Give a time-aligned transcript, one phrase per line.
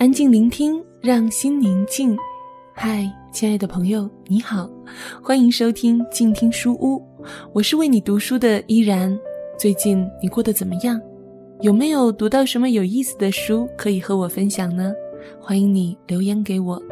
[0.00, 2.16] 安静聆听，让心宁静。
[2.72, 4.66] 嗨，亲爱的朋友，你好，
[5.22, 7.04] 欢迎收听静听书屋，
[7.52, 9.14] 我是为你读书的依然。
[9.58, 10.98] 最近你过得怎么样？
[11.60, 14.90] 有没有读到什么有意思的书可以和我分享呢？
[15.38, 16.82] 欢迎你留言给我。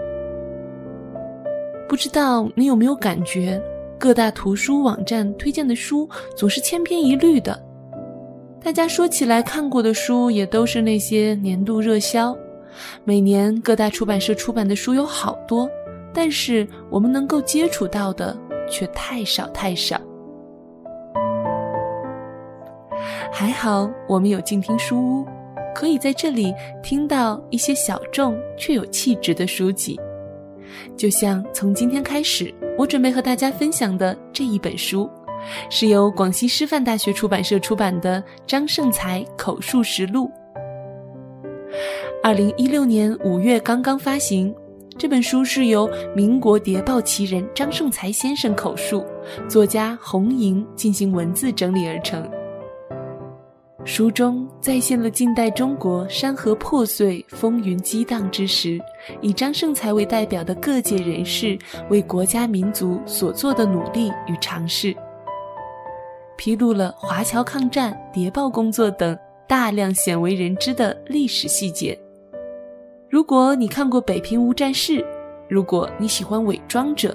[1.88, 3.58] 不知道你有没有感觉，
[3.98, 6.06] 各大图书网站推荐的书
[6.36, 7.58] 总是千篇一律的，
[8.62, 12.36] 大家说起来看过的书也都是那些年度热销。
[13.04, 15.68] 每年各大出版社出版的书有好多，
[16.12, 18.36] 但是我们能够接触到的
[18.70, 20.00] 却太少太少。
[23.30, 25.26] 还好我们有静听书屋，
[25.74, 29.98] 可以在这里听到一些小众却有气质的书籍。
[30.96, 35.08] 就像从今天开始，我准备和大家分享的这一本书，
[35.70, 40.26] 是由广西师范大学出版社出版的《张盛才口述实录》。
[42.20, 44.52] 二零一六年五月刚刚发行，
[44.98, 49.04] 这本书是由民国谍报奇人张盛才先生口述，
[49.48, 52.28] 作家洪莹进行文字整理而成。
[53.84, 58.80] 书中再现了近代中国山河破碎、风云激荡之时，
[59.20, 61.56] 以张盛才为代表的各界人士
[61.88, 64.94] 为国家民族所做的努力与尝试，
[66.36, 71.98] 披露了华侨抗战、谍报工作等大量鲜为人知的历史细节。
[73.10, 74.98] 如果你看过《北平无战事》，
[75.48, 77.08] 如果你喜欢《伪装者》，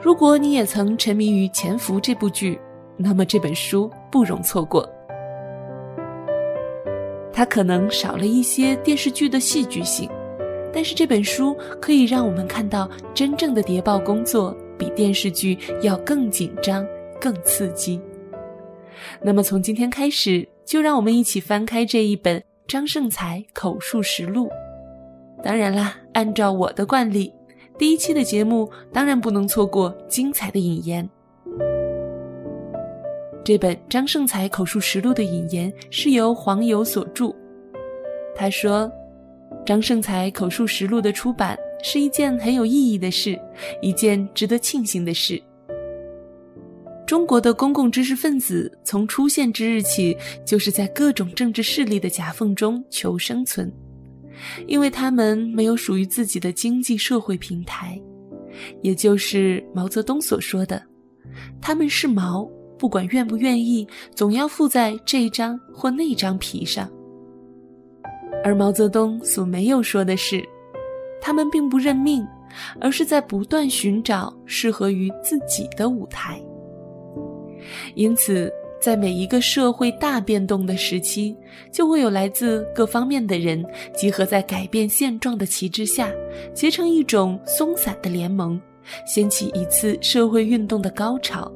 [0.00, 2.56] 如果你也曾沉迷于《潜伏》这部剧，
[2.96, 4.88] 那么这本书不容错过。
[7.32, 10.08] 它可能少了一些电视剧的戏剧性，
[10.72, 16.86] 但是这本书可以让我们看到真正的谍报工作比电视剧要更紧张、
[17.20, 18.00] 更刺激。
[19.20, 24.48] 那么从今天开始，就让我们一起翻开这一本张胜才口述实录。
[25.46, 27.32] 当然啦，按照我的惯例，
[27.78, 31.08] 第一期的节目当然不能错过精彩的引言。
[33.44, 37.32] 这本张盛才口述实录的引言是由黄友所著。
[38.34, 38.90] 他说
[39.64, 43.38] ：“张盛才口述实录的出版是一件很有意义的事，
[43.80, 45.40] 一件值得庆幸的事。
[47.06, 53.72] 中国的公共知识分子从出现之日起，就是在各种政治势力的夹缝中求生存。”
[54.66, 58.00] 因为他们没有属于自己的经济社会平台，
[58.82, 60.82] 也就是毛泽东所说的，
[61.60, 62.44] 他们是毛，
[62.78, 66.90] 不管愿不愿意，总要附在这张或那张皮上。
[68.44, 70.44] 而毛泽东所没有说的是，
[71.20, 72.26] 他们并不认命，
[72.80, 76.40] 而是在不断寻找适合于自己的舞台。
[77.94, 78.52] 因此。
[78.80, 81.36] 在每一个社会大变动的时期，
[81.72, 83.64] 就会有来自各方面的人
[83.94, 86.10] 集合在改变现状的旗帜下，
[86.54, 88.60] 结成一种松散的联盟，
[89.06, 91.50] 掀起一次社会运动的高潮。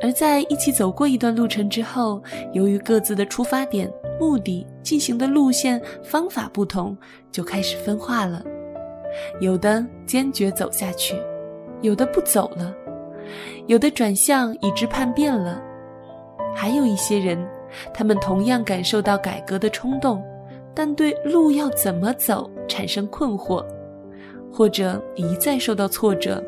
[0.00, 2.22] 而在一起走过一段路程之后，
[2.52, 6.96] 由于各自的出发点、目的、进行的路线、方法不同，
[7.30, 8.42] 就开始分化了。
[9.40, 11.14] 有的坚决走下去，
[11.82, 12.74] 有的不走了，
[13.66, 15.62] 有的转向以致叛变了。
[16.54, 17.38] 还有一些人，
[17.92, 20.22] 他们同样感受到改革的冲动，
[20.74, 23.64] 但对路要怎么走产生困惑，
[24.52, 26.42] 或者一再受到挫折，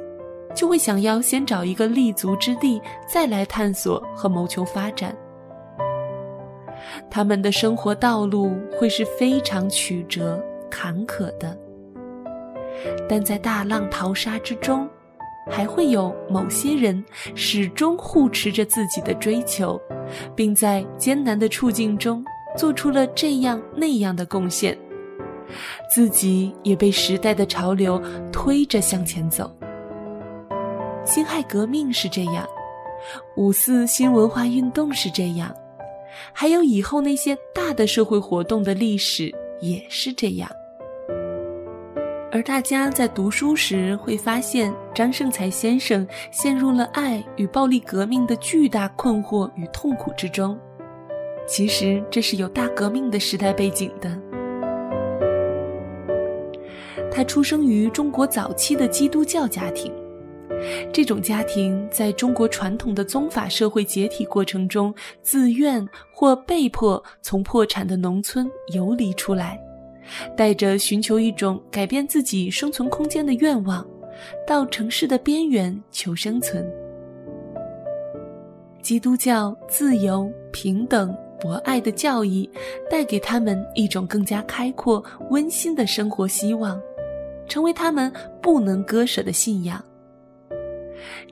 [0.55, 5.17] 就会想要先找一个立足之地，再来探索和谋求发展。
[7.11, 11.57] 他们的生活道路会是非常曲折坎坷的，
[13.09, 14.89] 但在大浪淘沙之中。
[15.51, 19.81] 还会有某些人始终护持着自己的追求，
[20.35, 22.25] 并在艰难的处境中
[22.57, 24.77] 做出了这样那样的贡献，
[25.95, 29.55] 自己也被时代的潮流推着向前走。
[31.05, 32.47] 辛亥革命是这样，
[33.37, 35.55] 五四新文化运动是这样，
[36.33, 39.31] 还有以后那些大的社会活动的历史
[39.61, 40.51] 也是这样。
[42.35, 50.59] 而大家在读书时会发现，张盛才先生陷入了爱与暴力革命的巨大困惑与痛苦之中。
[51.47, 54.21] 其实这是有大革命的时代背景的。
[57.09, 59.93] 他出生于中国早期的基督教家庭，
[60.93, 64.93] 这种家庭在中国传统的宗法社会解体过程中，
[65.23, 69.57] 自愿或被迫从破产的农村游离出来。
[70.37, 73.87] 带着寻求一种改变自己生存空间的愿望，
[74.47, 76.67] 到城市的边缘求生存。
[78.83, 82.49] 基督教自由、平等、博爱的教义，
[82.91, 86.79] 带给他们一种更加开阔、温馨的生活希望，
[87.49, 88.13] 成为他们
[88.43, 89.83] 不能割舍的信仰。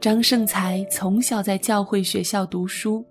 [0.01, 3.05] 张盛才从小在教会学校读书，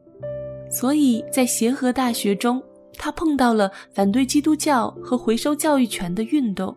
[0.69, 2.61] 所以在协和大学中，
[3.03, 6.75] 他碰到了反对基督教和回收教育权的运动。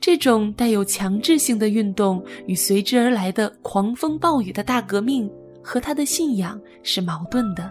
[0.00, 5.30] 这种带有强制性的运动与随之而来的狂风暴雨的大革命，
[5.62, 7.70] 和他的信仰是矛盾的。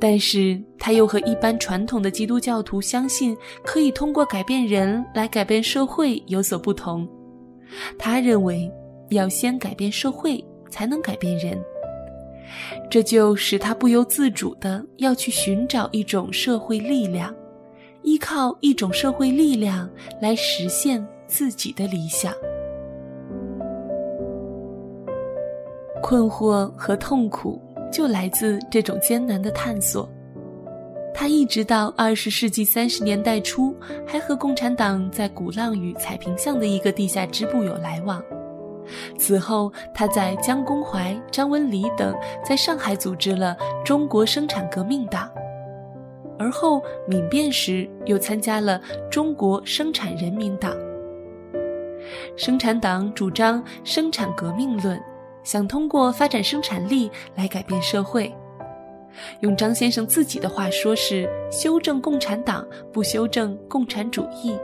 [0.00, 7.06] 但是他又和一般传统的基督教徒相信可以通过改变人来改变社会有所不同。
[7.98, 8.70] 他认为
[9.10, 11.62] 要先改变社会，才能改变人。
[12.90, 17.34] 这就使他不由自主地要去寻找一种社会力量。
[18.02, 19.88] 依靠一种社会力量
[20.20, 22.34] 来实现自己的理想，
[26.02, 27.58] 困惑和痛苦
[27.90, 30.06] 就来自这种艰难的探索。
[31.14, 33.74] 他一直到二十世纪三十年代初，
[34.06, 38.22] 还和共产党在鼓浪屿彩屏巷的一个地下支部有来往。
[39.18, 42.14] 此后，他在江公怀、张文礼等
[42.44, 45.30] 在上海组织了中国生产革命党。
[46.38, 50.76] 而后民变时，又参加了中国生产人民党。
[52.36, 55.00] 生产党主张生产革命论，
[55.42, 58.34] 想通过发展生产力来改变社会。
[59.40, 64.58] 用张先生自己的话说是：修正共产党，不修正共产主义。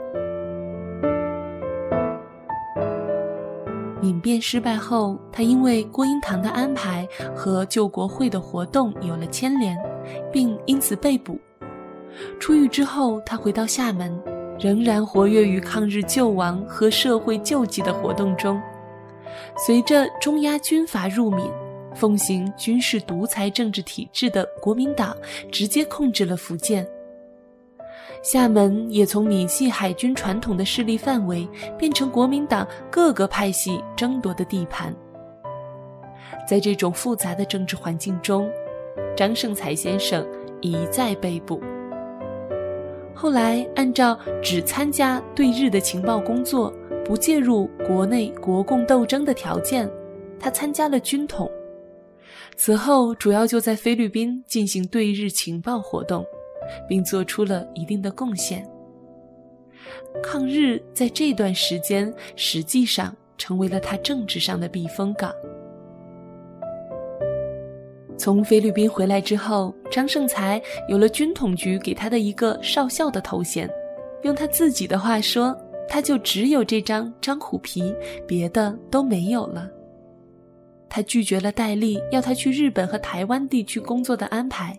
[4.01, 9.77] 民变失败后，他因为郭英堂的安排和救国会的活动有了牵连，
[10.31, 11.39] 并因此被捕。
[12.39, 14.19] 出狱之后，他回到厦门，
[14.59, 18.59] 仍然活跃于抗日救亡和社会救济的活动中。
[19.65, 21.45] 随着中央军阀入闽，
[21.95, 25.15] 奉行军事独裁政治体制的国民党
[25.51, 26.85] 直接控制了福建，
[28.21, 31.47] 厦门也从闽系海军传统的势力范围，
[31.77, 34.95] 变成国民党各个派系争夺的地盘。
[36.47, 38.49] 在这种复杂的政治环境中，
[39.15, 40.25] 张盛才先生
[40.61, 41.61] 一再被捕。
[43.13, 46.73] 后来，按照只参加对日的情报工作，
[47.05, 49.89] 不介入国内国共斗争的条件，
[50.39, 51.49] 他参加了军统。
[52.55, 56.25] 此后，主要就在菲律宾进行对日情报活动，
[56.87, 58.67] 并做出了一定的贡献。
[60.21, 65.33] 抗日在这段时间实际上成为了他政治上的避风港。
[68.17, 73.67] 从菲律宾回来之后，张盛才有了军统局给他的一个少校的头衔。
[74.23, 75.57] 用他自己的话说，
[75.89, 77.95] 他就只有这张张虎皮，
[78.27, 79.67] 别的都没有了。
[80.87, 84.77] 他拒绝了戴笠要他去日本和台湾地区工作的安排，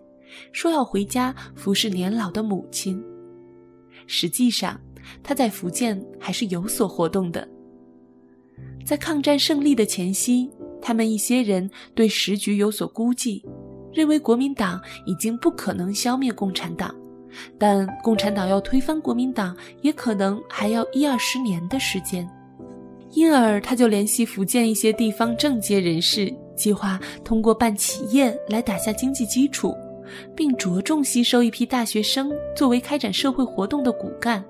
[0.51, 3.03] 说要回家服侍年老的母亲。
[4.07, 4.79] 实际上，
[5.21, 7.47] 他在福建还是有所活动的。
[8.85, 10.49] 在抗战胜利的前夕。
[10.85, 13.41] 他们一些人对时局有所估计，
[13.93, 16.93] 认为国民党已经不可能消灭共产党，
[17.57, 22.29] 但共产党要推翻国民党，也可能还要一二十年的时间。
[23.11, 29.73] 因而，他就联系福建一些地方政界人士，计划通过办企业来打下经济基础，
[30.35, 34.43] 并着重吸收一批大学生作为开展社会活动的骨干。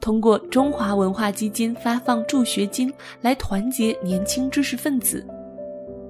[0.00, 5.26] 通过中华文化基金发放助学金来团结年轻知识分子。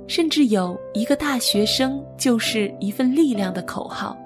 [0.06, 4.16] 甚至有一个大学生就是一份力量的口号，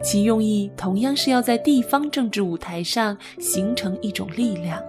[0.00, 4.80] 其用意同样是要在地方政治舞台上形成一种力量。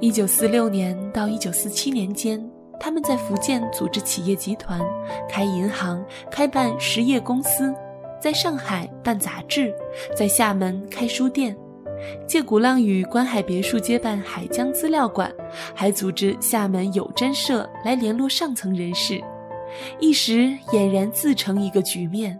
[0.00, 2.44] 一九四六年到一九四七年间，
[2.78, 4.80] 他们在福建组织企业集团，
[5.28, 7.74] 开银行，开办实业公司，
[8.20, 9.74] 在上海办杂志，
[10.14, 11.56] 在厦门开书店。
[12.26, 15.32] 借鼓浪屿观海别墅接办海疆资料馆，
[15.74, 19.18] 还组织厦门有真社来联络上层人士，
[19.98, 22.38] 一时俨然自成一个局面。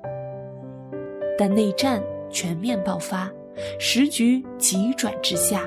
[1.38, 3.30] 但内战全面爆发，
[3.78, 5.62] 时局急转直下。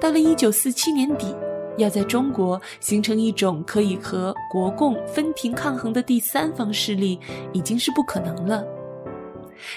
[0.00, 1.34] 到了一九四七年底，
[1.76, 7.18] 要在中国形成一种可以和国共分庭抗衡的第三方势力，
[7.52, 8.64] 已经是不可能了。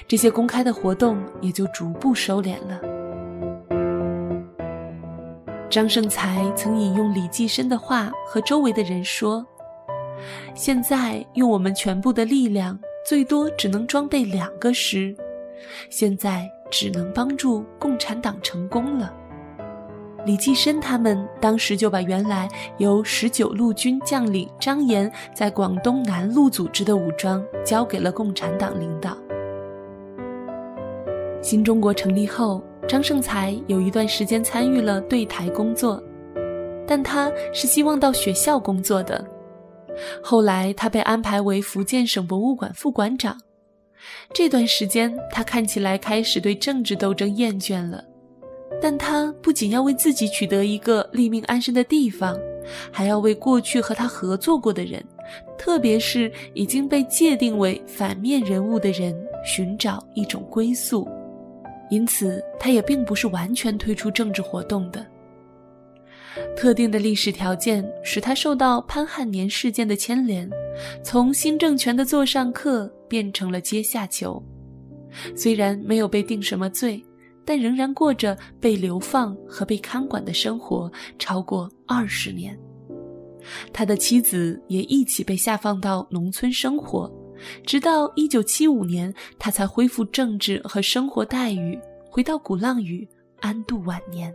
[0.08, 2.80] 这些公开的活动也就逐步收敛了。
[5.70, 9.46] 张盛才曾引用李济深的话和周围的人说
[10.54, 15.16] ：“现在用我们全部的力量，最多只能装备两个师，
[15.90, 19.12] 现在只能帮助共产党成功了。”
[20.26, 29.18] 李济深他们当时就把原来由十九路军将领张炎在广东南路组织的武装交给了共产党领导。
[31.42, 36.02] 新中国成立后，张盛才有一段时间参与了对台工作，
[36.88, 39.26] 但他是希望到学校工作的。
[40.24, 43.38] 后来他被安排为福建省博物馆副馆长，
[44.34, 48.02] 这段时间他看起来开始对政治斗争厌倦了。
[48.82, 52.38] 但他不仅要为自己取得一个立命安身的地方，
[52.92, 55.04] 还要为过去和他合作过的人，
[55.58, 59.16] 特别是已经被界定为反面人物的人，
[59.46, 61.08] 寻找一种归宿。
[61.90, 65.06] 因此，他也并不是完全退出政治活动的。
[66.56, 70.50] 特定的历史条件使他受到潘汉年事件的牵连，
[71.04, 74.44] 从新政权的座上客变成了阶下囚。
[75.36, 77.04] 虽然没有被定什么罪。
[77.46, 82.58] 但仍然过着被流放和被看管的生活，超过二十年。
[83.74, 87.12] 他的妻子也一起被下放到农村生活，
[87.66, 91.78] 直到一九七五年，他才恢复政治和生活待遇，
[92.10, 93.08] 回到鼓浪屿
[93.42, 94.34] 安度晚年。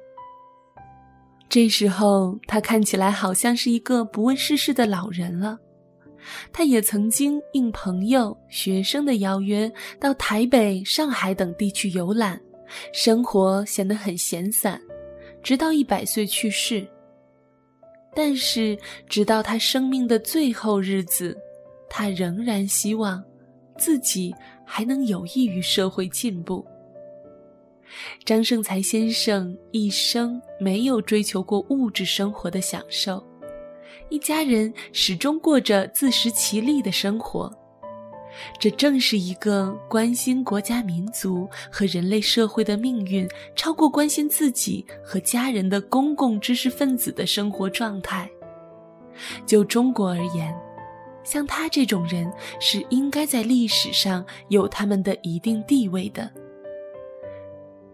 [1.48, 5.58] 这时候，他看起来好像是一个不问世事的老人了。
[6.52, 12.38] 他也曾经应朋友、学生的邀约，到台北、上海等地去游览。
[12.92, 14.80] 生活显得很闲散，
[15.42, 16.86] 直到一百岁去世。
[18.14, 18.76] 但是，
[19.08, 21.36] 直到他生命的最后日子，
[21.88, 23.22] 他仍然希望
[23.78, 24.34] 自己
[24.64, 26.66] 还能有益于社会进步。
[28.24, 33.24] 张盛才先生一生没有追求过物质生活的享受，
[34.10, 37.50] 一家人始终过着自食其力的生活。
[38.58, 48.30] 这正是一个关心国家民族和人类社会的命运，超过关心自己和家人的公共知识分子的生活状态。
[49.44, 50.54] 就中国而言，
[51.24, 56.30] 像他这种人是应该在历史上有他们的一定地位的。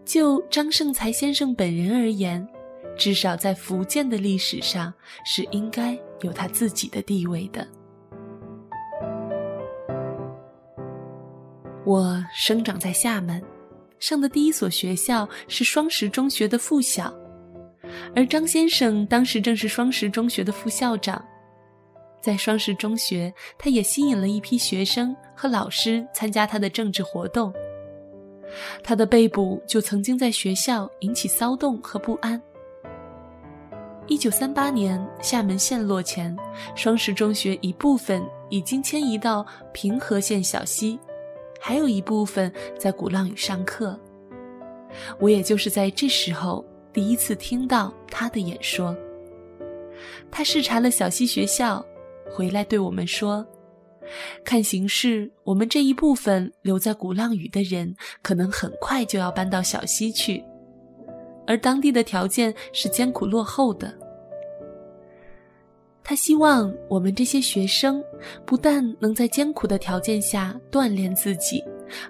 [0.05, 2.47] 就张盛才先生本人而言，
[2.95, 4.93] 至少在福建的历史上
[5.25, 7.67] 是应该有他自己的地位的。
[11.85, 13.39] 我生长在厦门，
[13.99, 17.13] 上的第一所学校是双十中学的附小，
[18.15, 21.23] 而张先生当时正是双十中学的副校长。
[22.19, 27.53] 在双十中学，他也吸引了一批学生和老师参加他的政治活动。
[28.83, 32.41] 他的被捕就曾经在学校引起骚动和不安。
[34.07, 36.35] 一九三八年厦门陷落前，
[36.75, 40.99] 双十中学一部分已经迁移到平和县小溪。
[41.67, 43.99] 还有一部分在鼓浪屿上课，
[45.19, 48.95] 我也就是在这时候第一次听到他的演说。
[50.29, 51.83] 他视察了小溪学校，
[52.29, 53.43] 回来对我们说
[54.45, 60.43] ：“看形势，我们这一部分留在鼓浪屿的人，可能很快就要搬到小溪去，
[61.47, 63.91] 而当地的条件是艰苦落后的。”
[66.07, 68.01] 他希望我们这些学生
[68.45, 71.63] 不但能在艰苦的条件下锻炼自己，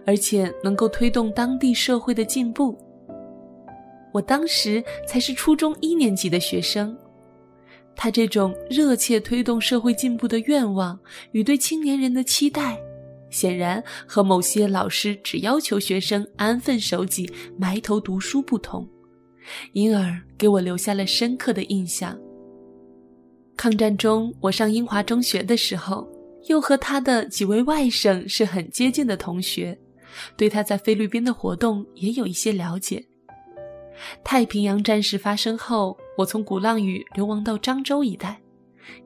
[0.06, 2.78] 而且能够推动当地社会的进步。
[4.12, 6.94] 我当时才是初中一年级的学生，
[7.96, 11.00] 他这种热切推动社会进步的愿望
[11.32, 12.78] 与对青年人的期待，
[13.30, 18.86] 显然和某些老师只要求学生安分守己、埋头读书不同，
[19.72, 22.18] 因而给我留下了深刻的印象。
[23.58, 26.08] 抗战中，我上英华中学的时候，
[26.48, 29.78] 又和他的几位外甥是很接近的同学，
[30.38, 33.04] 对他在菲律宾的活动也有一些了解。
[34.24, 38.40] 太平洋战事发生后，我从鼓浪屿流亡到漳州一带，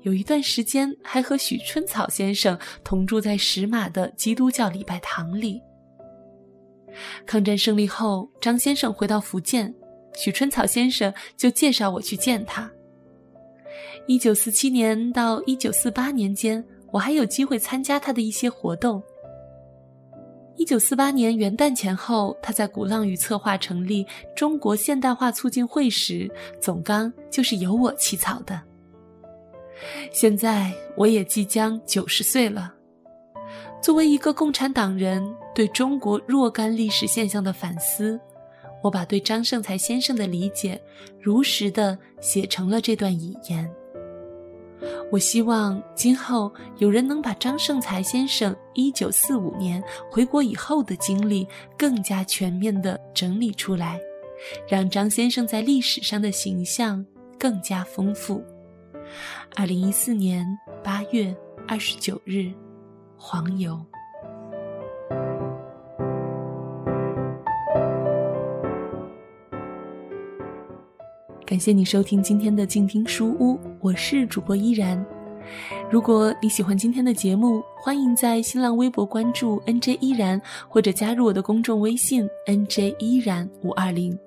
[0.01, 5.62] 有一段时间还和许春草先生同住在石马的基督教礼拜堂里。
[7.25, 9.74] 抗战胜利后，张先生回到福建，
[10.18, 12.70] 许春草先生就介绍我去见他。
[14.08, 19.01] 一九四七年到一九四八年间，我还有机会参加他的一些活动。
[20.56, 26.29] 一九四八年元旦前后，他在鼓浪屿策划成立中国现代化促进会时，
[26.60, 28.60] 总纲就是由我起草的。
[30.12, 32.74] 现在我也即将九十岁了，
[33.82, 35.24] 作为一个共产党人，
[35.56, 38.20] 对中国若干历史现象的反思，
[38.84, 40.82] 我把对张盛才先生的理解，
[41.22, 43.70] 如实的写成了这段遗言。
[45.12, 54.00] 我希望今后有人能把张盛才先生1945年回国以后的经历更加全面地整理出来，
[54.67, 57.05] 让张先生在历史上的形象
[57.38, 58.43] 更加丰富。
[59.55, 60.45] 二零一四年
[60.83, 61.36] 八月
[61.67, 62.51] 二十九日，
[63.17, 63.79] 黄油。
[71.45, 75.03] 感谢你收听今天的静听书屋，我是主播依然。
[75.89, 84.17] 如果你喜欢今天的节目，欢迎在新浪微博关注 NJ 依然，或者加入我的公众微信 NJ 依然五二零。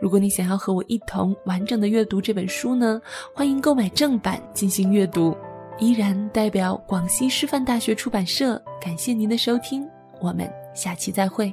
[0.00, 3.00] 如果你想要和我一同完整的阅读这本书呢，
[3.34, 5.36] 欢迎购买正版进行阅读。
[5.78, 9.86] 依然代表广西师范大学出版社感谢您的收听，
[10.20, 11.52] 我们下期再会。